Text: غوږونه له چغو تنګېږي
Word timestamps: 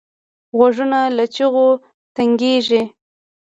غوږونه 0.57 0.99
له 1.17 1.25
چغو 1.35 1.67
تنګېږي 2.15 2.81